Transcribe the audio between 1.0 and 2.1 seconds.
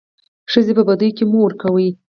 کي مه ورکوئ.